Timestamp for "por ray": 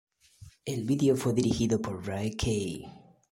1.79-2.31